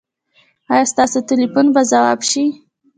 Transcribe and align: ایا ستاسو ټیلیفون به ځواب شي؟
ایا 0.71 0.85
ستاسو 0.91 1.17
ټیلیفون 1.29 1.65
به 1.73 1.81
ځواب 1.91 2.19
شي؟ 2.29 2.43